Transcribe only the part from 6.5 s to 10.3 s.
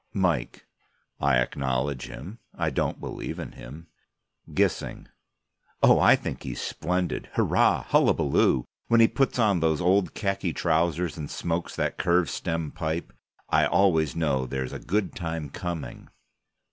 splendid. Hurrah! Hullabaloo! When He puts on those old